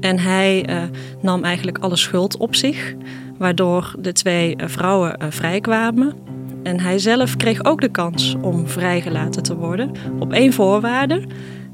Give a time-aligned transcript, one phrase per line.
[0.00, 0.82] En hij uh,
[1.20, 2.94] nam eigenlijk alle schuld op zich,
[3.38, 6.14] waardoor de twee uh, vrouwen uh, vrijkwamen.
[6.62, 11.22] En hij zelf kreeg ook de kans om vrijgelaten te worden, op één voorwaarde.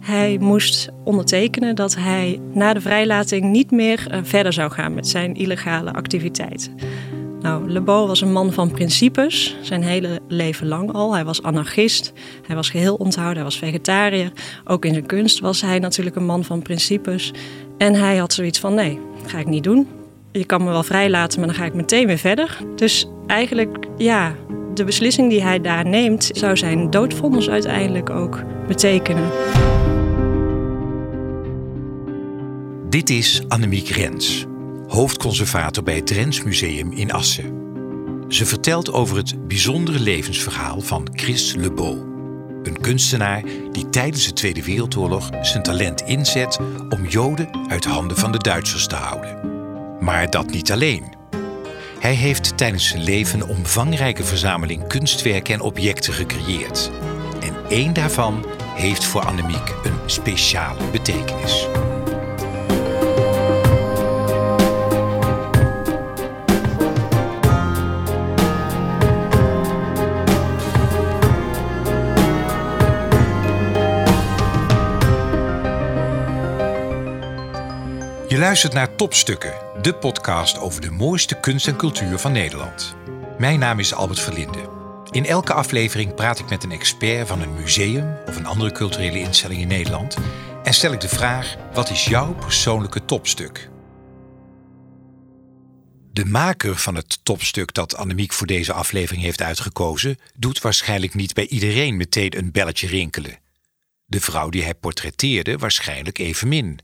[0.01, 5.35] Hij moest ondertekenen dat hij na de vrijlating niet meer verder zou gaan met zijn
[5.35, 6.75] illegale activiteiten.
[7.41, 11.15] Nou, Le Beau was een man van principes, zijn hele leven lang al.
[11.15, 12.13] Hij was anarchist,
[12.47, 14.33] hij was geheel onthouden, hij was vegetariër.
[14.65, 17.33] Ook in zijn kunst was hij natuurlijk een man van principes.
[17.79, 19.89] En hij had zoiets van: nee, dat ga ik niet doen.
[20.33, 22.59] Je kan me wel vrijlaten, maar dan ga ik meteen weer verder.
[22.77, 24.35] Dus eigenlijk, ja,
[24.75, 29.31] de beslissing die hij daar neemt, zou zijn doodvondens uiteindelijk ook betekenen.
[32.89, 34.47] Dit is Annemiek Rens
[34.87, 37.65] hoofdconservator bij het Drents Museum in Assen.
[38.29, 42.16] Ze vertelt over het bijzondere levensverhaal van Chris Le Beau.
[42.67, 46.59] Een kunstenaar die tijdens de Tweede Wereldoorlog zijn talent inzet
[46.89, 49.39] om Joden uit handen van de Duitsers te houden.
[50.01, 51.15] Maar dat niet alleen.
[51.99, 56.91] Hij heeft tijdens zijn leven een omvangrijke verzameling kunstwerken en objecten gecreëerd.
[57.41, 61.69] En één daarvan heeft voor Annemiek een speciale betekenis.
[78.57, 82.97] Luistert naar Topstukken, de podcast over de mooiste kunst en cultuur van Nederland.
[83.39, 84.69] Mijn naam is Albert Verlinde.
[85.11, 89.19] In elke aflevering praat ik met een expert van een museum of een andere culturele
[89.19, 90.17] instelling in Nederland
[90.63, 93.71] en stel ik de vraag: wat is jouw persoonlijke topstuk?
[96.13, 101.35] De maker van het topstuk dat Annemiek voor deze aflevering heeft uitgekozen, doet waarschijnlijk niet
[101.35, 103.39] bij iedereen meteen een belletje rinkelen.
[104.05, 106.81] De vrouw die hij portretteerde waarschijnlijk evenmin.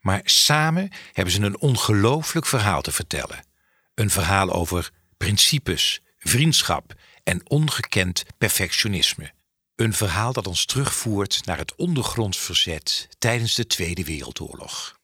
[0.00, 3.44] Maar samen hebben ze een ongelooflijk verhaal te vertellen.
[3.94, 9.32] Een verhaal over principes, vriendschap en ongekend perfectionisme.
[9.76, 14.99] Een verhaal dat ons terugvoert naar het ondergronds verzet tijdens de Tweede Wereldoorlog.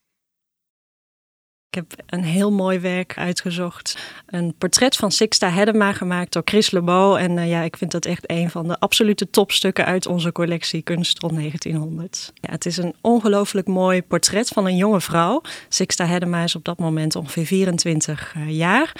[1.70, 3.98] Ik heb een heel mooi werk uitgezocht.
[4.26, 7.20] Een portret van Sixta Hedema gemaakt door Chris Lebeau.
[7.20, 10.82] En uh, ja, ik vind dat echt een van de absolute topstukken uit onze collectie
[10.82, 12.32] Kunst rond 1900.
[12.34, 15.42] Ja, het is een ongelooflijk mooi portret van een jonge vrouw.
[15.68, 18.92] Sixta Hedema is op dat moment ongeveer 24 uh, jaar.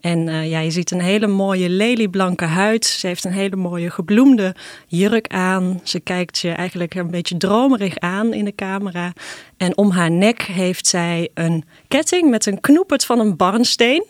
[0.00, 2.84] En uh, ja, je ziet een hele mooie lelieblanke huid.
[2.84, 4.54] Ze heeft een hele mooie gebloemde
[4.86, 5.80] jurk aan.
[5.84, 9.12] Ze kijkt je eigenlijk een beetje dromerig aan in de camera.
[9.56, 14.06] En om haar nek heeft zij een ketting met een knoepert van een barnsteen.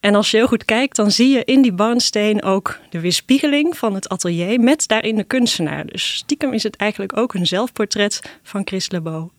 [0.00, 3.76] En als je heel goed kijkt, dan zie je in die barnsteen ook de weerspiegeling
[3.76, 5.86] van het atelier met daarin de kunstenaar.
[5.86, 9.30] Dus stiekem is het eigenlijk ook een zelfportret van Chris Lebeau.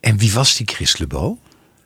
[0.00, 1.36] En wie was die Chris Lebeau?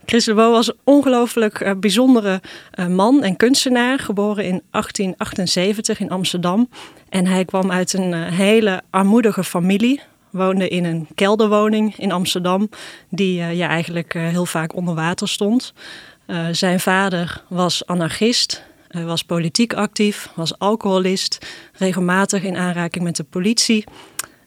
[0.09, 2.41] Chris Beau was een ongelooflijk uh, bijzondere
[2.75, 6.69] uh, man en kunstenaar, geboren in 1878 in Amsterdam.
[7.09, 12.69] En hij kwam uit een uh, hele armoedige familie, woonde in een kelderwoning in Amsterdam,
[13.09, 15.73] die ja, eigenlijk heel vaak onder water stond.
[16.51, 23.85] zijn vader was anarchist, was politiek actief, was alcoholist, regelmatig in aanraking met de politie.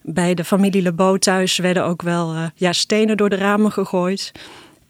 [0.01, 4.31] Bij de familie Le Beau thuis werden ook wel ja, stenen door de ramen gegooid.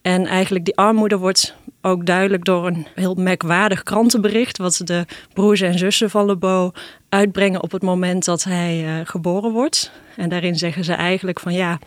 [0.02, 4.58] En eigenlijk die armoede wordt ook duidelijk door een heel merkwaardig krantenbericht.
[4.58, 6.72] wat de broers en zussen van Lebo
[7.10, 9.92] uitbrengen op het moment dat hij uh, geboren wordt.
[10.16, 11.80] En daarin zeggen ze eigenlijk van ja.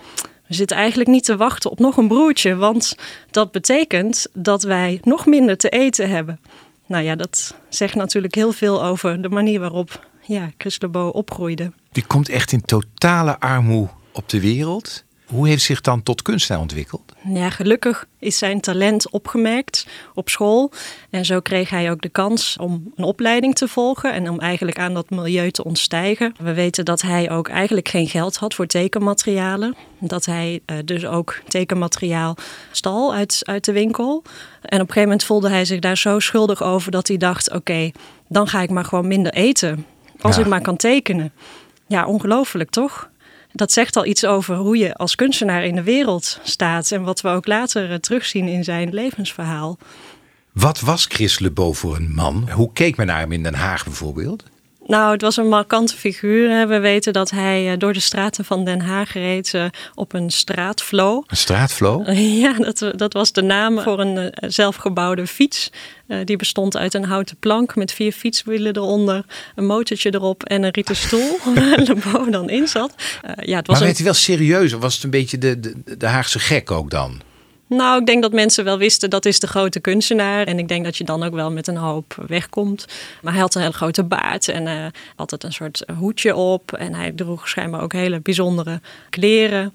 [0.47, 2.97] We zitten eigenlijk niet te wachten op nog een broertje, want
[3.31, 6.41] dat betekent dat wij nog minder te eten hebben.
[6.87, 11.73] Nou ja, dat zegt natuurlijk heel veel over de manier waarop ja, Chris Lebo opgroeide.
[11.93, 15.05] Die komt echt in totale armoede op de wereld.
[15.27, 17.13] Hoe heeft zich dan tot kunstenaar ontwikkeld?
[17.29, 20.73] Ja, gelukkig is zijn talent opgemerkt op school.
[21.11, 24.79] En zo kreeg hij ook de kans om een opleiding te volgen en om eigenlijk
[24.79, 26.35] aan dat milieu te ontstijgen.
[26.39, 29.75] We weten dat hij ook eigenlijk geen geld had voor tekenmaterialen.
[29.99, 32.37] Dat hij uh, dus ook tekenmateriaal
[32.71, 34.23] stal uit, uit de winkel.
[34.63, 37.51] En op een gegeven moment voelde hij zich daar zo schuldig over dat hij dacht:
[37.51, 37.91] oké,
[38.29, 39.87] dan ga ik maar gewoon minder eten.
[40.21, 40.43] Als ja.
[40.43, 41.33] ik maar kan tekenen.
[41.87, 43.09] Ja, ongelooflijk toch?
[43.55, 46.91] Dat zegt al iets over hoe je als kunstenaar in de wereld staat.
[46.91, 49.79] En wat we ook later uh, terugzien in zijn levensverhaal.
[50.53, 52.51] Wat was Chris Le Beau voor een man?
[52.51, 54.45] Hoe keek men naar hem in Den Haag bijvoorbeeld?
[54.87, 56.69] Nou, het was een markante figuur.
[56.69, 59.65] We weten dat hij eh, door de straten van Den Haag reed eh,
[59.95, 61.23] op een straatvlo.
[61.27, 62.03] Een straatvlo?
[62.45, 65.71] Ja, dat, dat was de naam voor een eh, zelfgebouwde fiets.
[66.25, 70.71] Die bestond uit een houten plank met vier fietswielen eronder, een motortje erop en een
[70.71, 72.95] rieten stoel waar Le dan in zat.
[73.41, 75.97] Ja, het was maar werd hij wel serieus of was het een beetje de, de,
[75.99, 77.21] de Haagse gek ook dan?
[77.67, 80.47] Nou, ik denk dat mensen wel wisten dat is de grote kunstenaar.
[80.47, 82.87] En ik denk dat je dan ook wel met een hoop wegkomt.
[83.23, 86.73] Maar hij had een hele grote baard en uh, altijd een soort hoedje op.
[86.73, 88.81] En hij droeg schijnbaar ook hele bijzondere
[89.11, 89.75] kleren.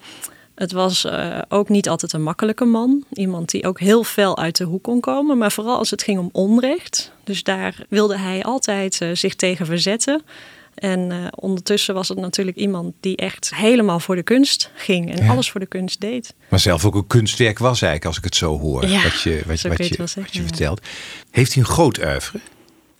[0.56, 3.04] Het was uh, ook niet altijd een makkelijke man.
[3.14, 5.38] Iemand die ook heel fel uit de hoek kon komen.
[5.38, 7.12] Maar vooral als het ging om onrecht.
[7.24, 10.22] Dus daar wilde hij altijd uh, zich tegen verzetten.
[10.80, 15.24] En uh, ondertussen was het natuurlijk iemand die echt helemaal voor de kunst ging en
[15.24, 15.32] ja.
[15.32, 16.34] alles voor de kunst deed.
[16.50, 19.42] Maar zelf ook een kunstwerk was eigenlijk, als ik het zo hoor, ja, wat je,
[19.46, 20.82] wat, je je, wat vertelt.
[21.32, 22.40] Heeft hij een groot oeuvre?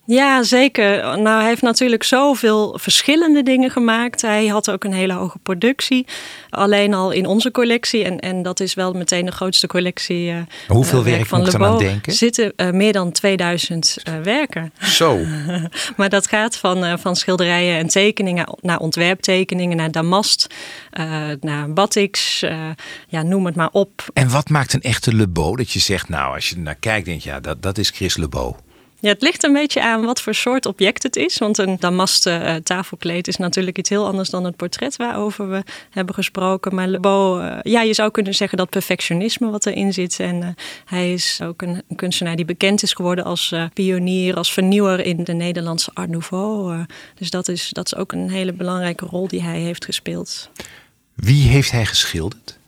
[0.10, 1.20] Ja, zeker.
[1.20, 4.22] Nou, hij heeft natuurlijk zoveel verschillende dingen gemaakt.
[4.22, 6.08] Hij had ook een hele hoge productie.
[6.50, 8.04] Alleen al in onze collectie.
[8.04, 10.32] En, en dat is wel meteen de grootste collectie.
[10.32, 11.92] Uh, Hoeveel werk van moet ik Le dan aan Beau.
[11.92, 12.14] denken?
[12.14, 14.74] zitten uh, meer dan 2000 uh, werken.
[14.80, 15.20] Zo.
[15.98, 20.48] maar dat gaat van, van schilderijen en tekeningen naar ontwerptekeningen, naar damast,
[21.42, 22.40] naar batiks.
[23.08, 24.06] Ja, noem het maar op.
[24.14, 25.56] En wat maakt een echte Le Beau?
[25.56, 27.90] Dat je zegt, nou, als je er naar kijkt, denk je, ja, dat, dat is
[27.90, 28.56] Chris Le Beau.
[29.02, 31.38] Ja, het ligt een beetje aan wat voor soort object het is.
[31.38, 35.64] Want een damasten uh, tafelkleed is natuurlijk iets heel anders dan het portret waarover we
[35.90, 36.76] hebben gesproken.
[36.76, 40.20] Maar Le Beau, uh, ja, je zou kunnen zeggen dat perfectionisme wat erin zit.
[40.20, 40.48] En uh,
[40.86, 45.24] hij is ook een, een, kunstenaar die bekend is geworden als pionier, als vernieuwer in
[45.24, 46.86] de Nederlandse Art Nouveau.
[47.16, 50.50] dus dat is, dat is ook een hele belangrijke rol die hij heeft gespeeld.
[51.14, 52.59] Wie heeft hij geschilderd?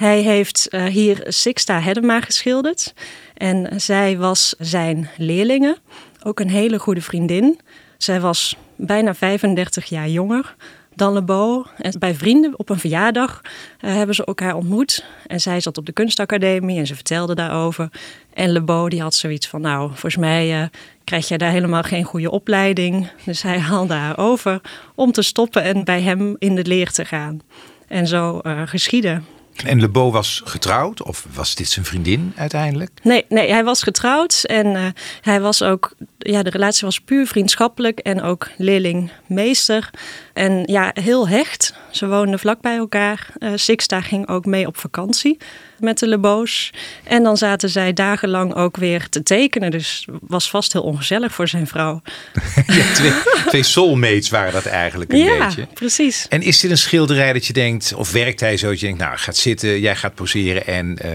[0.00, 2.94] Hij heeft uh, hier Sixta Hedema geschilderd.
[3.34, 5.78] En zij was zijn leerlinge.
[6.22, 7.60] Ook een hele goede vriendin.
[7.98, 10.54] Zij was bijna 35 jaar jonger
[10.94, 11.66] dan Le Beau.
[11.76, 15.04] En bij vrienden op een verjaardag uh, hebben ze elkaar ontmoet.
[15.26, 17.88] En zij zat op de kunstacademie en ze vertelde daarover.
[18.34, 20.66] En Le Beau die had zoiets van, nou, volgens mij uh,
[21.04, 23.10] krijg jij daar helemaal geen goede opleiding.
[23.24, 24.60] Dus hij haalde haar over
[24.94, 27.40] om te stoppen en bij hem in de leer te gaan.
[27.88, 29.20] En zo uh, geschiedde.
[29.64, 31.02] En Le Beau was getrouwd?
[31.02, 32.90] Of was dit zijn vriendin uiteindelijk?
[33.02, 34.44] Nee, nee hij was getrouwd.
[34.44, 34.86] En uh,
[35.20, 35.92] hij was ook...
[36.18, 37.98] Ja, de relatie was puur vriendschappelijk.
[37.98, 39.90] En ook leerling-meester.
[40.32, 41.74] En ja, heel hecht.
[41.90, 43.26] Ze woonden vlak bij elkaar.
[43.38, 45.38] Uh, Sixta ging ook mee op vakantie
[45.80, 46.70] met de Le Beau's.
[47.04, 49.70] En dan zaten zij dagenlang ook weer te tekenen.
[49.70, 52.02] Dus was vast heel ongezellig voor zijn vrouw.
[52.66, 53.12] ja, twee,
[53.46, 55.66] twee soulmates waren dat eigenlijk een ja, beetje.
[55.74, 56.26] precies.
[56.28, 57.94] En is dit een schilderij dat je denkt...
[57.94, 59.00] of werkt hij zo dat je denkt...
[59.00, 60.66] nou, gaat zitten, jij gaat poseren...
[60.66, 61.10] en uh,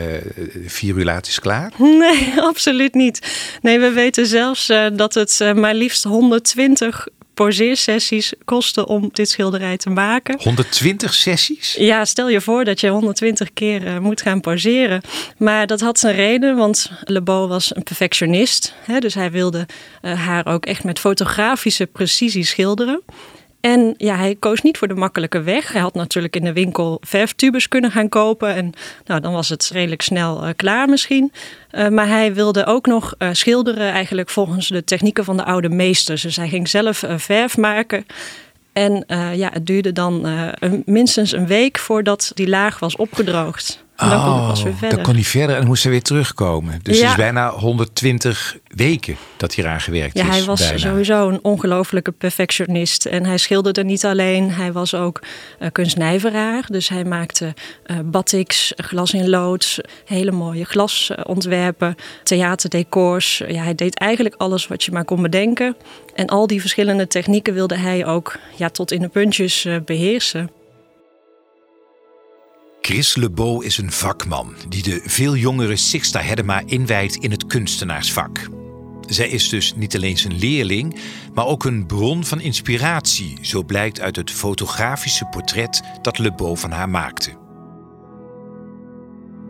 [0.66, 1.72] vier uur later is klaar?
[2.06, 3.20] Nee, absoluut niet.
[3.62, 9.30] Nee, we weten zelfs uh, dat het uh, maar liefst 120 poseersessies kosten om dit
[9.30, 10.40] schilderij te maken.
[10.42, 11.76] 120 sessies?
[11.80, 15.02] Ja, stel je voor dat je 120 keer uh, moet gaan poseren.
[15.38, 18.74] Maar dat had zijn reden, want Le Beau was een perfectionist.
[18.86, 19.68] Hè, dus hij wilde
[20.02, 23.02] uh, haar ook echt met fotografische precisie schilderen.
[23.66, 25.72] En ja, hij koos niet voor de makkelijke weg.
[25.72, 28.56] Hij had natuurlijk in de winkel verftubes kunnen gaan kopen.
[28.56, 28.74] En
[29.06, 31.32] nou, dan was het redelijk snel uh, klaar misschien.
[31.72, 35.70] Uh, maar hij wilde ook nog uh, schilderen eigenlijk volgens de technieken van de oude
[35.70, 36.22] meesters.
[36.22, 38.06] Dus hij ging zelf verf maken.
[38.74, 39.04] En
[39.36, 40.28] ja, het duurde dan
[40.86, 43.85] minstens een week voordat die laag was opgedroogd.
[43.96, 44.96] En dan oh, kon hij pas weer verder.
[44.96, 46.80] Dan kon hij verder en moest hij weer terugkomen.
[46.82, 47.02] Dus ja.
[47.02, 50.30] het is bijna 120 weken dat hij eraan gewerkt ja, is.
[50.30, 50.78] hij was bijna.
[50.78, 53.06] sowieso een ongelofelijke perfectionist.
[53.06, 55.22] En hij schilderde niet alleen, hij was ook
[55.60, 56.66] uh, kunstnijveraar.
[56.68, 57.54] Dus hij maakte
[57.88, 63.44] uh, batiks, glas in lood, hele mooie glasontwerpen, theaterdecors.
[63.48, 65.75] Ja, hij deed eigenlijk alles wat je maar kon bedenken.
[66.16, 70.50] En al die verschillende technieken wilde hij ook ja, tot in de puntjes uh, beheersen.
[72.86, 77.46] Chris Le Beau is een vakman die de veel jongere Sixta Hedema inwijdt in het
[77.46, 78.50] kunstenaarsvak.
[79.08, 81.00] Zij is dus niet alleen zijn leerling,
[81.34, 86.58] maar ook een bron van inspiratie, zo blijkt uit het fotografische portret dat Le Beau
[86.58, 87.32] van haar maakte.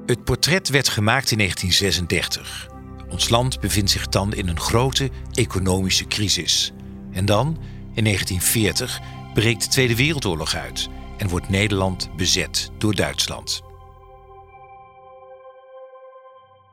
[0.06, 2.70] Het portret werd gemaakt in 1936.
[3.10, 6.72] Ons land bevindt zich dan in een grote economische crisis.
[7.12, 7.58] En dan,
[7.94, 9.00] in 1940,
[9.34, 13.62] breekt de Tweede Wereldoorlog uit en wordt Nederland bezet door Duitsland.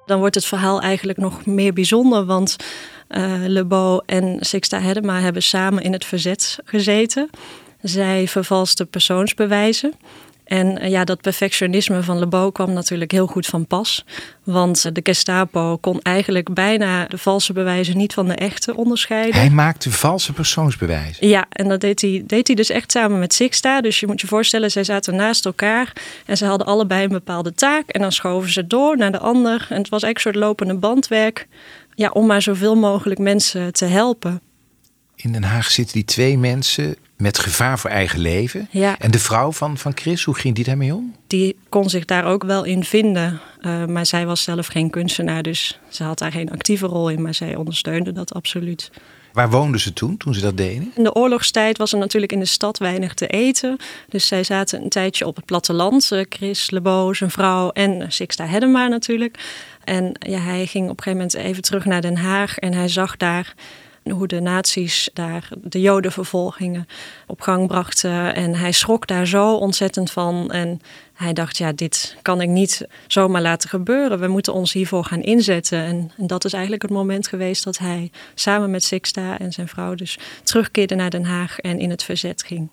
[0.07, 2.57] Dan wordt het verhaal eigenlijk nog meer bijzonder, want
[3.09, 7.31] uh, Le en Sixta Hedema hebben samen in het verzet gezeten.
[7.81, 9.93] Zij vervalsten persoonsbewijzen.
[10.45, 14.05] En uh, ja, dat perfectionisme van Le Beau kwam natuurlijk heel goed van pas.
[14.45, 19.41] Want de Gestapo kon eigenlijk bijna de valse bewijzen niet van de echte onderscheiden.
[19.41, 21.29] Hij maakte valse persoonsbewijzen?
[21.29, 23.81] Ja, en dat deed hij, deed hij dus echt samen met Sixta.
[23.81, 25.93] Dus je moet je voorstellen, zij zaten naast elkaar.
[26.27, 27.89] En ze hadden allebei een bepaalde taak.
[27.89, 29.67] En dan schoven ze door naar de ander.
[29.69, 31.47] En het was eigenlijk een soort lopende bandwerk.
[31.95, 34.41] Ja, om maar zoveel mogelijk mensen te helpen.
[35.23, 38.69] In Den Haag zitten die twee mensen met gevaar voor eigen leven.
[38.71, 38.99] Ja.
[38.99, 41.15] En de vrouw van, van Chris, hoe ging die daarmee om?
[41.27, 43.41] Die kon zich daar ook wel in vinden.
[43.61, 47.23] Uh, maar zij was zelf geen kunstenaar, dus ze had daar geen actieve rol in.
[47.23, 48.91] Maar zij ondersteunde dat absoluut.
[49.33, 50.93] Waar woonden ze toen, toen ze dat deden?
[50.95, 53.77] In de oorlogstijd was er natuurlijk in de stad weinig te eten.
[54.09, 56.13] Dus zij zaten een tijdje op het platteland.
[56.13, 59.39] Eh, Chris Lebo, zijn vrouw en Sixta Hedema natuurlijk.
[59.85, 62.59] En ja, hij ging op een gegeven moment even terug naar Den Haag.
[62.59, 63.55] En hij zag daar
[64.11, 66.87] hoe de nazi's daar de jodenvervolgingen
[67.27, 68.35] op gang brachten.
[68.35, 70.51] En hij schrok daar zo ontzettend van.
[70.51, 70.81] En
[71.15, 74.21] hij dacht, ja, dit kan ik niet zomaar laten gebeuren.
[74.21, 75.85] We moeten ons hiervoor gaan inzetten.
[75.85, 79.69] En, en dat is eigenlijk het moment geweest dat hij samen met Sixta en zijn
[79.69, 82.69] vrouw dus terugkeerde naar Den Haag en in het verzet ging.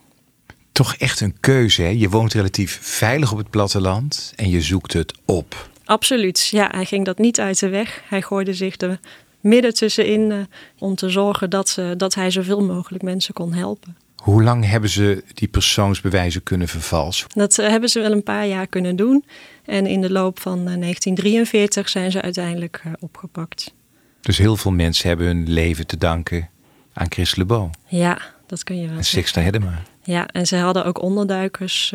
[0.72, 1.90] Toch echt een keuze, hè?
[1.90, 5.70] Je woont relatief veilig op het platteland en je zoekt het op.
[5.86, 6.68] Absoluut, ja.
[6.72, 8.02] Hij ging dat niet uit de weg.
[8.08, 9.00] Hij gooide zich er
[9.42, 10.38] midden tussenin uh,
[10.78, 13.98] om te zorgen dat, uh, dat hij zoveel mogelijk mensen kon helpen.
[14.16, 17.28] Hoe lang hebben ze die persoonsbewijzen kunnen vervalsen?
[17.34, 19.26] Dat uh, hebben ze wel een paar jaar kunnen doen.
[19.66, 23.74] En in de loop van 1943 zijn ze uiteindelijk opgepakt.
[24.22, 26.50] Dus heel veel mensen hebben hun leven te danken
[26.94, 27.70] aan Chris Lebo.
[27.88, 29.82] Ja, dat kun je wel En Sixta Hedema.
[30.04, 31.94] Ja, en ze hadden ook onderduikers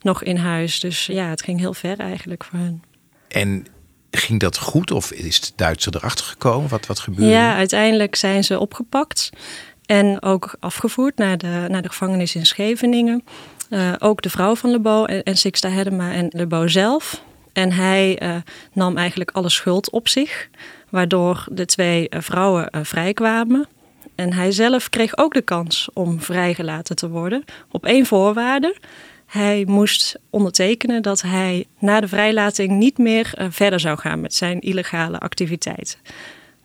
[0.00, 0.80] nog in huis.
[0.80, 2.82] Dus ja, het ging heel ver eigenlijk voor hen.
[3.28, 3.66] En
[4.16, 6.68] ging dat goed of is de Duitser erachter gekomen?
[6.68, 7.30] Wat, wat gebeurde?
[7.30, 9.30] Ja, uiteindelijk zijn ze opgepakt
[9.86, 13.24] en ook afgevoerd naar de, naar de gevangenis in Scheveningen.
[13.70, 17.22] Uh, ook de vrouw van Lebo en, en Sixta Hedema en Lebo zelf.
[17.52, 18.36] En hij uh,
[18.72, 20.48] nam eigenlijk alle schuld op zich,
[20.90, 23.66] waardoor de twee uh, vrouwen vrijkwamen.
[24.14, 28.76] En hij zelf kreeg ook de kans om vrijgelaten te worden, op één voorwaarde.
[29.36, 34.34] Hij moest ondertekenen dat hij na de vrijlating niet meer uh, verder zou gaan met
[34.34, 35.98] zijn illegale activiteiten.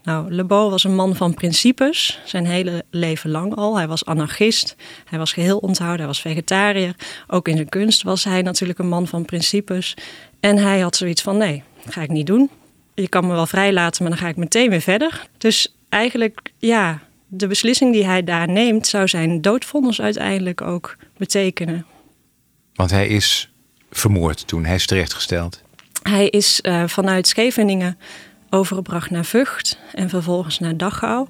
[0.02, 3.76] Nou, Lebo was een man van principes, zijn hele leven lang al.
[3.76, 6.96] Hij was anarchist, hij was geheel onthouden, hij was vegetariër.
[7.26, 9.94] Ook in zijn kunst was hij natuurlijk een man van principes.
[10.40, 12.50] En hij had zoiets van: nee, dat ga ik niet doen.
[12.94, 15.26] Je kan me wel vrijlaten, maar dan ga ik meteen weer verder.
[15.38, 21.86] Dus eigenlijk, ja, de beslissing die hij daar neemt, zou zijn doodvonnis uiteindelijk ook betekenen.
[22.74, 23.52] Want hij is
[23.90, 25.62] vermoord toen, hij is terechtgesteld.
[26.02, 27.98] Hij is uh, vanuit Scheveningen
[28.50, 31.26] overgebracht naar Vught en vervolgens naar Dachau.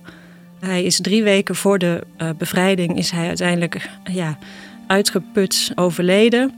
[0.60, 4.38] Hij is drie weken voor de uh, bevrijding is hij uiteindelijk ja,
[4.86, 6.54] uitgeput overleden.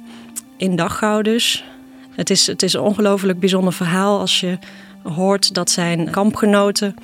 [0.56, 1.64] In Dachau dus.
[2.10, 4.58] Het is, het is een ongelooflijk bijzonder verhaal als je
[5.02, 6.94] hoort dat zijn kampgenoten...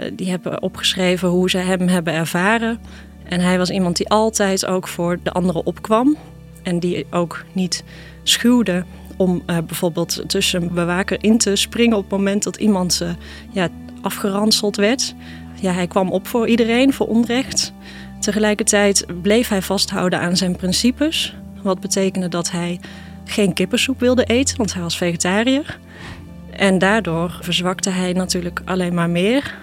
[0.00, 2.80] Uh, die hebben opgeschreven hoe ze hem hebben ervaren.
[3.24, 6.16] En hij was iemand die altijd ook voor de anderen opkwam.
[6.62, 7.84] En die ook niet
[8.22, 8.84] schuwde
[9.16, 13.10] om uh, bijvoorbeeld tussen een bewaker in te springen op het moment dat iemand uh,
[13.50, 13.68] ja,
[14.02, 15.14] afgeranseld werd.
[15.60, 17.72] Ja, hij kwam op voor iedereen, voor onrecht.
[18.20, 21.34] Tegelijkertijd bleef hij vasthouden aan zijn principes.
[21.62, 22.80] Wat betekende dat hij
[23.24, 25.78] geen kippensoep wilde eten, want hij was vegetariër.
[26.50, 29.54] En daardoor verzwakte hij natuurlijk alleen maar meer.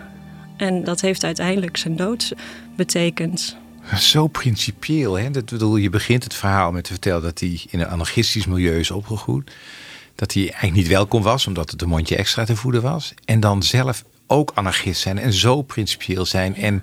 [0.57, 2.33] En dat heeft uiteindelijk zijn dood
[2.75, 3.57] betekend.
[3.93, 5.31] Zo principieel, hè?
[5.31, 8.79] Dat bedoel, je begint het verhaal met te vertellen dat hij in een anarchistisch milieu
[8.79, 9.51] is opgegroeid.
[10.15, 13.13] Dat hij eigenlijk niet welkom was, omdat het een mondje extra te voeden was.
[13.25, 16.55] En dan zelf ook anarchist zijn en zo principieel zijn.
[16.55, 16.81] En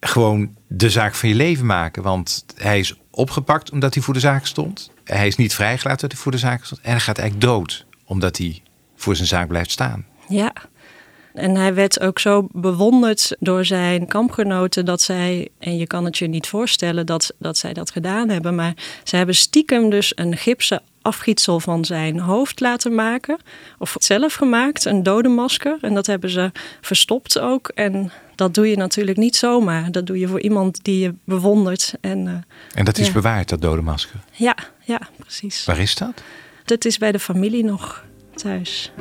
[0.00, 2.02] gewoon de zaak van je leven maken.
[2.02, 4.90] Want hij is opgepakt omdat hij voor de zaak stond.
[5.04, 6.80] Hij is niet vrijgelaten omdat hij voor de zaak stond.
[6.80, 8.62] En hij gaat eigenlijk dood omdat hij
[8.96, 10.06] voor zijn zaak blijft staan.
[10.28, 10.52] Ja,
[11.34, 16.18] en hij werd ook zo bewonderd door zijn kampgenoten dat zij, en je kan het
[16.18, 18.74] je niet voorstellen dat, dat zij dat gedaan hebben, maar
[19.04, 23.38] ze hebben stiekem dus een gipsen afgietsel van zijn hoofd laten maken.
[23.78, 25.78] Of zelf gemaakt, een dodenmasker.
[25.80, 27.68] En dat hebben ze verstopt ook.
[27.68, 29.92] En dat doe je natuurlijk niet zomaar.
[29.92, 31.94] Dat doe je voor iemand die je bewondert.
[32.00, 32.32] En, uh,
[32.74, 33.12] en dat is ja.
[33.12, 34.20] bewaard, dat dodenmasker?
[34.32, 35.64] Ja, ja, precies.
[35.64, 36.22] Waar is dat?
[36.64, 38.92] Dat is bij de familie nog thuis.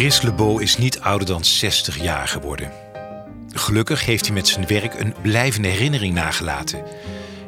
[0.00, 2.72] Chris Lebeau is niet ouder dan 60 jaar geworden.
[3.52, 6.82] Gelukkig heeft hij met zijn werk een blijvende herinnering nagelaten.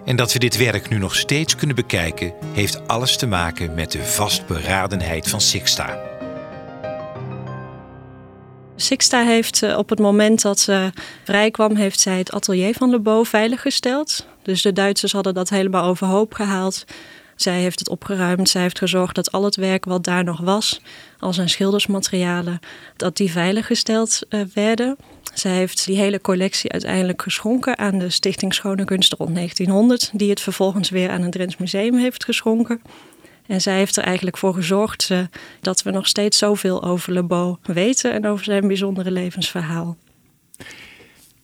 [0.04, 3.92] En dat we dit werk nu nog steeds kunnen bekijken, heeft alles te maken met
[3.92, 5.99] de vastberadenheid van Sixta.
[8.76, 10.90] Sixta heeft op het moment dat ze
[11.25, 14.26] vrijkwam, heeft zij het atelier van Lebeau veiliggesteld.
[14.42, 16.85] Dus de Duitsers hadden dat helemaal overhoop gehaald.
[17.42, 18.49] Zij heeft het opgeruimd.
[18.49, 20.80] Zij heeft gezorgd dat al het werk wat daar nog was,
[21.18, 22.61] al zijn schildersmaterialen,
[22.96, 24.96] dat die veiliggesteld uh, werden.
[25.34, 30.30] Zij heeft die hele collectie uiteindelijk geschonken aan de Stichting Schone Kunsten rond 1900, die
[30.30, 32.82] het vervolgens weer aan het Drents Museum heeft geschonken.
[33.46, 35.20] En zij heeft er eigenlijk voor gezorgd uh,
[35.61, 39.96] dat we nog steeds zoveel over Le Beau weten en over zijn bijzondere levensverhaal.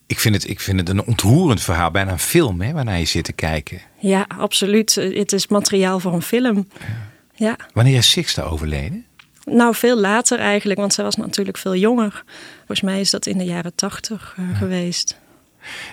[0.08, 3.04] Ik vind, het, ik vind het een ontroerend verhaal, bijna een film hè, waarnaar je
[3.04, 3.80] zit te kijken.
[3.98, 4.94] Ja, absoluut.
[4.94, 6.68] Het is materiaal voor een film.
[6.78, 6.86] Ja.
[7.34, 7.56] ja.
[7.72, 9.04] Wanneer is Sixta overleden?
[9.44, 12.24] Nou, veel later eigenlijk, want zij was natuurlijk veel jonger.
[12.56, 15.18] Volgens mij is dat in de jaren tachtig uh, geweest.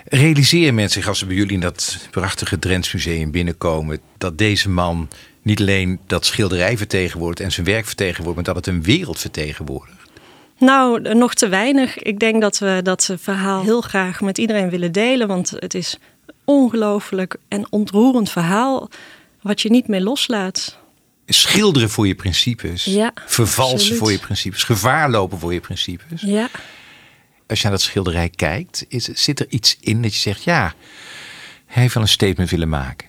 [0.04, 4.00] Realiseren mensen zich als ze bij jullie in dat prachtige Drents museum binnenkomen...
[4.18, 5.08] dat deze man
[5.42, 8.46] niet alleen dat schilderij vertegenwoordigt en zijn werk vertegenwoordigt...
[8.46, 9.95] maar dat het een wereld vertegenwoordigt?
[10.58, 11.98] Nou, nog te weinig.
[11.98, 15.28] Ik denk dat we dat verhaal heel graag met iedereen willen delen.
[15.28, 15.98] Want het is
[16.44, 18.88] ongelooflijk en ontroerend verhaal
[19.42, 20.78] wat je niet meer loslaat.
[21.26, 22.84] Schilderen voor je principes.
[22.84, 23.98] Ja, vervalsen absoluut.
[23.98, 24.62] voor je principes.
[24.62, 26.20] Gevaar lopen voor je principes.
[26.20, 26.48] Ja.
[27.46, 30.44] Als je naar dat schilderij kijkt, is, zit er iets in dat je zegt...
[30.44, 30.74] ja,
[31.66, 33.08] hij heeft wel een statement willen maken.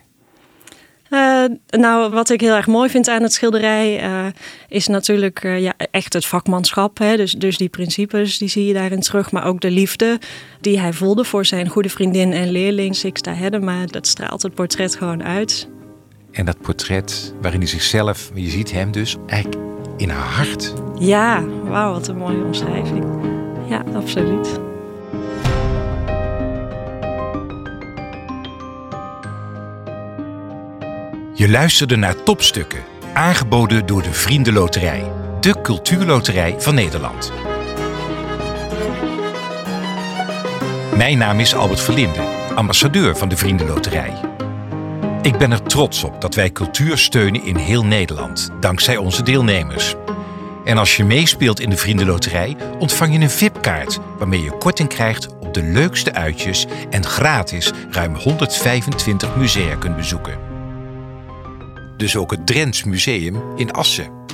[1.09, 4.25] Uh, nou, wat ik heel erg mooi vind aan het schilderij uh,
[4.67, 6.97] is natuurlijk uh, ja, echt het vakmanschap.
[6.97, 7.15] Hè?
[7.15, 9.31] Dus, dus die principes, die zie je daarin terug.
[9.31, 10.19] Maar ook de liefde
[10.61, 13.85] die hij voelde voor zijn goede vriendin en leerling Sixta Hedema.
[13.85, 15.67] Dat straalt het portret gewoon uit.
[16.31, 19.63] En dat portret waarin hij zichzelf, je ziet hem dus eigenlijk
[19.97, 20.73] in haar hart.
[20.99, 23.05] Ja, wauw, wat een mooie omschrijving.
[23.69, 24.66] Ja, absoluut.
[31.37, 37.31] Je luisterde naar Topstukken, aangeboden door de Vriendenloterij, de cultuurloterij van Nederland.
[40.95, 42.19] Mijn naam is Albert Verlinde,
[42.55, 44.13] ambassadeur van de Vriendenloterij.
[45.21, 49.95] Ik ben er trots op dat wij cultuur steunen in heel Nederland, dankzij onze deelnemers.
[50.63, 55.27] En als je meespeelt in de Vriendenloterij, ontvang je een VIP-kaart waarmee je korting krijgt
[55.39, 60.46] op de leukste uitjes en gratis ruim 125 musea kunt bezoeken
[61.97, 64.25] dus ook het Drents Museum in Assen.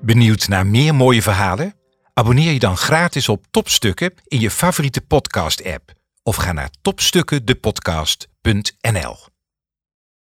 [0.00, 1.74] Benieuwd naar meer mooie verhalen?
[2.12, 9.33] Abonneer je dan gratis op Topstukken in je favoriete podcast-app of ga naar topstukkendepodcast.nl.